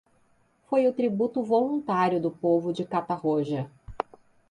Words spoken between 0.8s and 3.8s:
o tributo voluntário do povo de Catarroja.